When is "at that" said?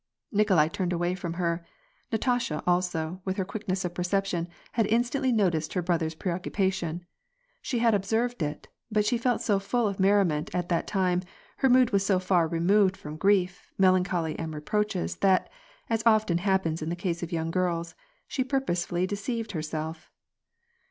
10.55-10.87